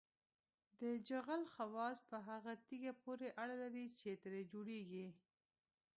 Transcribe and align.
د 0.79 0.81
جغل 1.07 1.41
خواص 1.53 1.97
په 2.09 2.17
هغه 2.27 2.51
تیږه 2.67 2.93
پورې 3.03 3.27
اړه 3.43 3.55
لري 3.63 3.85
چې 3.99 4.09
ترې 4.21 4.41
جوړیږي 4.51 5.07